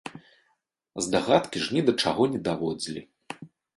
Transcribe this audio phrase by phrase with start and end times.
[1.07, 3.01] Здагадкі ж ні да чаго не даводзілі.